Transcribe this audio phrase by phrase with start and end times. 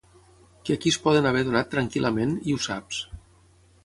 [0.63, 3.03] Que aquí es poden haver donat tranquil·lament, i ho saps.